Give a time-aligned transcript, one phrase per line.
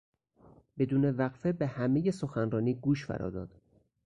[0.77, 3.61] بدون وقفه به همهی سخنرانی گوش فرا داد.